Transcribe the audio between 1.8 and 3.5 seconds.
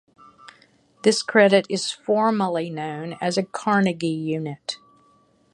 formally known as a